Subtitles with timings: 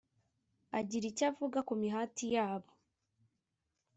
[0.79, 2.71] agira icyo avuga ku mihati yabo